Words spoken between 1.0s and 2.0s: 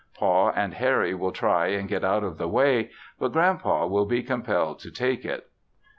will try and